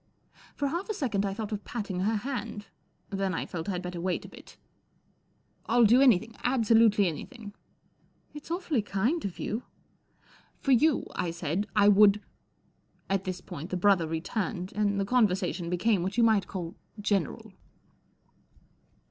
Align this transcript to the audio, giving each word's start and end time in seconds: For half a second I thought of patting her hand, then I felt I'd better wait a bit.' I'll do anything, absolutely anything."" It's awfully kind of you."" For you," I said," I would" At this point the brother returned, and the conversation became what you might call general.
For 0.55 0.69
half 0.69 0.89
a 0.89 0.95
second 0.95 1.27
I 1.27 1.35
thought 1.35 1.51
of 1.51 1.63
patting 1.63 1.99
her 1.99 2.15
hand, 2.15 2.65
then 3.11 3.35
I 3.35 3.45
felt 3.45 3.69
I'd 3.69 3.83
better 3.83 4.01
wait 4.01 4.25
a 4.25 4.29
bit.' 4.29 4.57
I'll 5.67 5.85
do 5.85 6.01
anything, 6.01 6.33
absolutely 6.43 7.07
anything."" 7.07 7.53
It's 8.33 8.49
awfully 8.49 8.81
kind 8.81 9.23
of 9.25 9.37
you."" 9.37 9.61
For 10.63 10.71
you," 10.71 11.05
I 11.15 11.29
said," 11.29 11.67
I 11.75 11.87
would" 11.87 12.19
At 13.11 13.25
this 13.25 13.41
point 13.41 13.69
the 13.69 13.77
brother 13.77 14.07
returned, 14.07 14.73
and 14.73 14.99
the 14.99 15.05
conversation 15.05 15.69
became 15.69 16.01
what 16.01 16.17
you 16.17 16.23
might 16.23 16.47
call 16.47 16.73
general. 16.99 17.51